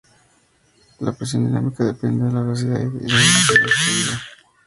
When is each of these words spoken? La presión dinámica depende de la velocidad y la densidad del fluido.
La 1.01 1.11
presión 1.13 1.45
dinámica 1.45 1.83
depende 1.85 2.25
de 2.25 2.31
la 2.33 2.41
velocidad 2.41 2.79
y 2.79 2.83
la 3.07 3.17
densidad 3.17 3.59
del 3.59 3.69
fluido. 3.69 4.11